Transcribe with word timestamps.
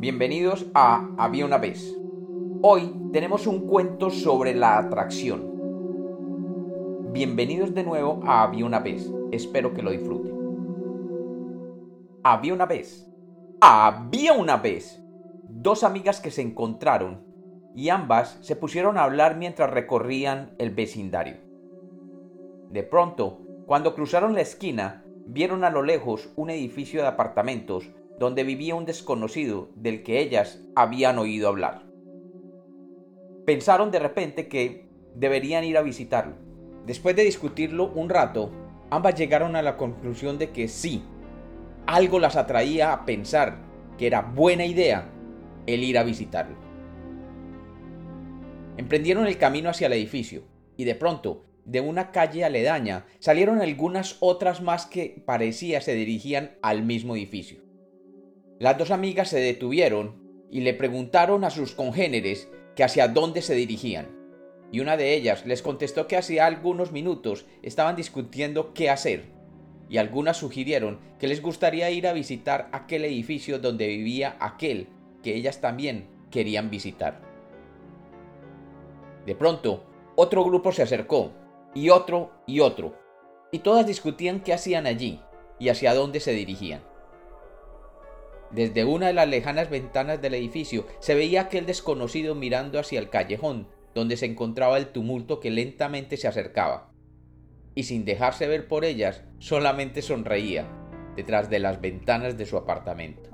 Bienvenidos 0.00 0.64
a 0.72 1.10
Había 1.18 1.44
una 1.44 1.58
vez. 1.58 1.94
Hoy 2.62 2.90
tenemos 3.12 3.46
un 3.46 3.66
cuento 3.66 4.08
sobre 4.08 4.54
la 4.54 4.78
atracción. 4.78 5.42
Bienvenidos 7.12 7.74
de 7.74 7.84
nuevo 7.84 8.22
a 8.24 8.44
Había 8.44 8.64
una 8.64 8.78
vez. 8.78 9.12
Espero 9.30 9.74
que 9.74 9.82
lo 9.82 9.90
disfruten. 9.90 10.32
Había 12.22 12.54
una 12.54 12.64
vez. 12.64 13.06
Había 13.60 14.32
una 14.32 14.56
vez. 14.56 15.04
Dos 15.50 15.84
amigas 15.84 16.18
que 16.18 16.30
se 16.30 16.40
encontraron 16.40 17.22
y 17.76 17.90
ambas 17.90 18.38
se 18.40 18.56
pusieron 18.56 18.96
a 18.96 19.04
hablar 19.04 19.36
mientras 19.36 19.68
recorrían 19.68 20.52
el 20.56 20.70
vecindario. 20.70 21.36
De 22.70 22.82
pronto, 22.84 23.42
cuando 23.66 23.94
cruzaron 23.94 24.32
la 24.32 24.40
esquina, 24.40 25.04
vieron 25.26 25.62
a 25.62 25.68
lo 25.68 25.82
lejos 25.82 26.30
un 26.36 26.48
edificio 26.48 27.02
de 27.02 27.08
apartamentos 27.08 27.90
donde 28.20 28.44
vivía 28.44 28.74
un 28.74 28.84
desconocido 28.84 29.70
del 29.76 30.02
que 30.02 30.20
ellas 30.20 30.60
habían 30.76 31.18
oído 31.18 31.48
hablar. 31.48 31.86
Pensaron 33.46 33.90
de 33.90 33.98
repente 33.98 34.46
que 34.46 34.90
deberían 35.14 35.64
ir 35.64 35.78
a 35.78 35.82
visitarlo. 35.82 36.34
Después 36.84 37.16
de 37.16 37.24
discutirlo 37.24 37.90
un 37.94 38.10
rato, 38.10 38.50
ambas 38.90 39.14
llegaron 39.14 39.56
a 39.56 39.62
la 39.62 39.78
conclusión 39.78 40.36
de 40.36 40.50
que 40.50 40.68
sí, 40.68 41.02
algo 41.86 42.18
las 42.18 42.36
atraía 42.36 42.92
a 42.92 43.06
pensar 43.06 43.56
que 43.96 44.06
era 44.06 44.20
buena 44.20 44.66
idea 44.66 45.10
el 45.66 45.82
ir 45.82 45.96
a 45.96 46.02
visitarlo. 46.02 46.58
Emprendieron 48.76 49.26
el 49.28 49.38
camino 49.38 49.70
hacia 49.70 49.86
el 49.86 49.94
edificio 49.94 50.42
y 50.76 50.84
de 50.84 50.94
pronto 50.94 51.46
de 51.64 51.80
una 51.80 52.10
calle 52.12 52.44
aledaña 52.44 53.06
salieron 53.18 53.62
algunas 53.62 54.18
otras 54.20 54.60
más 54.60 54.84
que 54.84 55.22
parecía 55.24 55.80
se 55.80 55.94
dirigían 55.94 56.58
al 56.60 56.82
mismo 56.82 57.16
edificio. 57.16 57.69
Las 58.60 58.76
dos 58.76 58.90
amigas 58.90 59.30
se 59.30 59.40
detuvieron 59.40 60.16
y 60.50 60.60
le 60.60 60.74
preguntaron 60.74 61.44
a 61.44 61.50
sus 61.50 61.74
congéneres 61.74 62.46
que 62.76 62.84
hacia 62.84 63.08
dónde 63.08 63.40
se 63.40 63.54
dirigían, 63.54 64.08
y 64.70 64.80
una 64.80 64.98
de 64.98 65.14
ellas 65.14 65.46
les 65.46 65.62
contestó 65.62 66.06
que 66.06 66.18
hacía 66.18 66.44
algunos 66.44 66.92
minutos 66.92 67.46
estaban 67.62 67.96
discutiendo 67.96 68.74
qué 68.74 68.90
hacer, 68.90 69.24
y 69.88 69.96
algunas 69.96 70.36
sugirieron 70.36 71.00
que 71.18 71.26
les 71.26 71.40
gustaría 71.40 71.90
ir 71.90 72.06
a 72.06 72.12
visitar 72.12 72.68
aquel 72.72 73.06
edificio 73.06 73.60
donde 73.60 73.86
vivía 73.86 74.36
aquel 74.40 74.88
que 75.22 75.34
ellas 75.34 75.62
también 75.62 76.10
querían 76.30 76.68
visitar. 76.68 77.22
De 79.24 79.34
pronto, 79.34 79.84
otro 80.16 80.44
grupo 80.44 80.70
se 80.70 80.82
acercó 80.82 81.32
y 81.74 81.88
otro 81.88 82.32
y 82.46 82.60
otro, 82.60 82.94
y 83.52 83.60
todas 83.60 83.86
discutían 83.86 84.40
qué 84.40 84.52
hacían 84.52 84.86
allí 84.86 85.18
y 85.58 85.70
hacia 85.70 85.94
dónde 85.94 86.20
se 86.20 86.32
dirigían. 86.32 86.89
Desde 88.50 88.84
una 88.84 89.06
de 89.08 89.12
las 89.12 89.28
lejanas 89.28 89.70
ventanas 89.70 90.20
del 90.20 90.34
edificio 90.34 90.86
se 90.98 91.14
veía 91.14 91.42
aquel 91.42 91.66
desconocido 91.66 92.34
mirando 92.34 92.78
hacia 92.78 92.98
el 92.98 93.08
callejón, 93.08 93.68
donde 93.94 94.16
se 94.16 94.26
encontraba 94.26 94.76
el 94.78 94.88
tumulto 94.88 95.40
que 95.40 95.50
lentamente 95.50 96.16
se 96.16 96.28
acercaba. 96.28 96.92
Y 97.74 97.84
sin 97.84 98.04
dejarse 98.04 98.48
ver 98.48 98.66
por 98.66 98.84
ellas, 98.84 99.22
solamente 99.38 100.02
sonreía 100.02 100.68
detrás 101.14 101.48
de 101.50 101.60
las 101.60 101.80
ventanas 101.80 102.36
de 102.36 102.46
su 102.46 102.56
apartamento. 102.56 103.30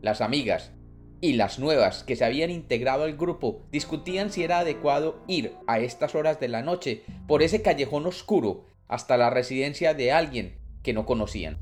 Las 0.00 0.20
amigas, 0.20 0.72
y 1.20 1.32
las 1.32 1.58
nuevas 1.58 2.04
que 2.04 2.16
se 2.16 2.24
habían 2.24 2.50
integrado 2.50 3.04
al 3.04 3.16
grupo 3.16 3.62
discutían 3.72 4.30
si 4.30 4.44
era 4.44 4.58
adecuado 4.58 5.22
ir 5.26 5.54
a 5.66 5.78
estas 5.78 6.14
horas 6.14 6.40
de 6.40 6.48
la 6.48 6.62
noche 6.62 7.02
por 7.26 7.42
ese 7.42 7.62
callejón 7.62 8.06
oscuro 8.06 8.66
hasta 8.88 9.16
la 9.16 9.30
residencia 9.30 9.94
de 9.94 10.12
alguien 10.12 10.58
que 10.82 10.92
no 10.92 11.06
conocían. 11.06 11.58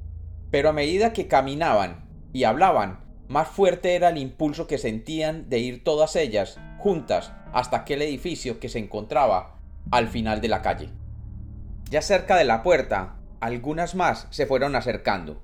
Pero 0.51 0.69
a 0.69 0.73
medida 0.73 1.13
que 1.13 1.29
caminaban 1.29 2.05
y 2.35 2.45
hablaban, 2.45 2.99
más 3.29 3.49
fuerte 3.49 3.95
era 3.95 4.11
el 4.11 4.19
impulso 4.19 4.67
que 4.67 4.77
sentían 4.77 5.49
de 5.49 5.61
ir 5.61 5.85
todas 5.85 6.17
ellas 6.17 6.59
juntas 6.79 7.33
hasta 7.55 7.79
aquel 7.79 8.03
edificio 8.03 8.61
que 8.61 8.69
se 8.69 8.81
encontraba 8.81 9.61
al 9.91 10.09
final 10.09 10.41
de 10.43 10.49
la 10.49 10.61
calle. 10.61 10.91
Ya 11.89 12.03
cerca 12.03 12.37
de 12.37 12.45
la 12.45 12.63
puerta, 12.63 13.17
algunas 13.41 13.95
más 13.95 14.27
se 14.31 14.47
fueron 14.47 14.75
acercando, 14.75 15.43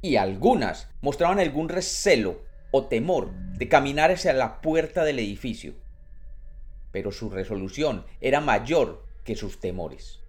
y 0.00 0.16
algunas 0.16 0.88
mostraban 1.02 1.40
algún 1.40 1.68
recelo 1.68 2.42
o 2.70 2.84
temor 2.84 3.32
de 3.56 3.68
caminar 3.68 4.12
hacia 4.12 4.32
la 4.32 4.60
puerta 4.60 5.02
del 5.02 5.18
edificio, 5.18 5.74
pero 6.92 7.10
su 7.10 7.28
resolución 7.28 8.06
era 8.20 8.40
mayor 8.40 9.04
que 9.24 9.34
sus 9.34 9.58
temores. 9.58 10.20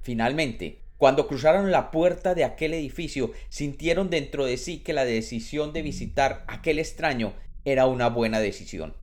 Finalmente, 0.00 0.83
cuando 0.96 1.26
cruzaron 1.26 1.70
la 1.70 1.90
puerta 1.90 2.34
de 2.34 2.44
aquel 2.44 2.74
edificio, 2.74 3.32
sintieron 3.48 4.10
dentro 4.10 4.44
de 4.46 4.56
sí 4.56 4.78
que 4.78 4.92
la 4.92 5.04
decisión 5.04 5.72
de 5.72 5.82
visitar 5.82 6.44
aquel 6.46 6.78
extraño 6.78 7.34
era 7.64 7.86
una 7.86 8.08
buena 8.08 8.40
decisión. 8.40 8.96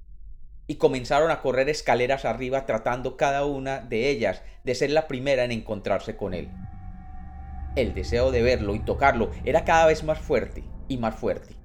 Y 0.67 0.75
comenzaron 0.75 1.31
a 1.31 1.41
correr 1.41 1.69
escaleras 1.69 2.25
arriba 2.25 2.65
tratando 2.65 3.17
cada 3.17 3.45
una 3.45 3.79
de 3.79 4.09
ellas 4.09 4.41
de 4.63 4.75
ser 4.75 4.91
la 4.91 5.07
primera 5.07 5.43
en 5.43 5.51
encontrarse 5.51 6.15
con 6.15 6.33
él. 6.33 6.49
El 7.75 7.93
deseo 7.93 8.31
de 8.31 8.41
verlo 8.41 8.75
y 8.75 8.79
tocarlo 8.79 9.31
era 9.43 9.65
cada 9.65 9.87
vez 9.87 10.03
más 10.03 10.19
fuerte 10.19 10.63
y 10.87 10.97
más 10.97 11.15
fuerte 11.15 11.61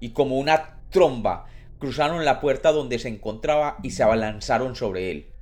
y 0.00 0.10
como 0.10 0.38
una 0.38 0.80
tromba 0.90 1.46
cruzaron 1.78 2.24
la 2.24 2.40
puerta 2.40 2.72
donde 2.72 2.98
se 2.98 3.08
encontraba 3.08 3.78
y 3.82 3.90
se 3.90 4.02
abalanzaron 4.02 4.76
sobre 4.76 5.10
él. 5.10 5.32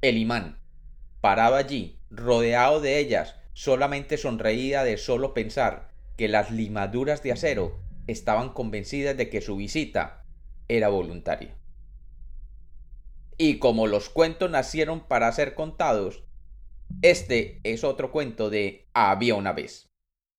El 0.00 0.16
imán, 0.16 0.60
parado 1.20 1.56
allí, 1.56 1.98
rodeado 2.10 2.80
de 2.80 2.98
ellas, 2.98 3.34
solamente 3.52 4.16
sonreía 4.16 4.84
de 4.84 4.96
solo 4.96 5.34
pensar 5.34 5.90
que 6.16 6.28
las 6.28 6.50
limaduras 6.50 7.22
de 7.22 7.32
acero 7.32 7.80
estaban 8.06 8.50
convencidas 8.50 9.16
de 9.16 9.28
que 9.28 9.40
su 9.40 9.56
visita 9.56 10.24
era 10.68 10.88
voluntaria. 10.88 11.56
Y 13.36 13.58
como 13.58 13.86
los 13.86 14.08
cuentos 14.08 14.50
nacieron 14.50 15.06
para 15.06 15.30
ser 15.32 15.54
contados, 15.54 16.24
este 17.02 17.60
es 17.62 17.84
otro 17.84 18.10
cuento 18.10 18.50
de 18.50 18.88
Había 18.94 19.34
una 19.34 19.52
vez. 19.52 19.90